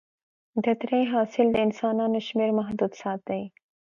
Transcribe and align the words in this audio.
د 0.63 0.65
درې 0.81 1.01
حاصل 1.13 1.47
د 1.51 1.57
انسانانو 1.67 2.19
شمېر 2.27 2.49
محدود 2.59 2.91
ساتي. 3.01 3.41